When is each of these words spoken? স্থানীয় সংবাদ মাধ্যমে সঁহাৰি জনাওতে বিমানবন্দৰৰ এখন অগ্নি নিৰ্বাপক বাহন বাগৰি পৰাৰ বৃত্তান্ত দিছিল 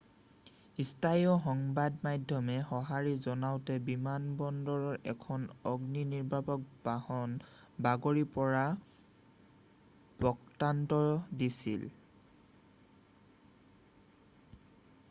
স্থানীয় 0.91 1.31
সংবাদ 1.49 1.97
মাধ্যমে 2.05 2.55
সঁহাৰি 2.69 3.11
জনাওতে 3.25 3.75
বিমানবন্দৰৰ 3.89 4.97
এখন 5.13 5.45
অগ্নি 5.73 6.05
নিৰ্বাপক 6.15 6.65
বাহন 6.89 7.37
বাগৰি 7.89 8.25
পৰাৰ 8.39 8.83
বৃত্তান্ত 10.25 11.01
দিছিল 11.45 11.87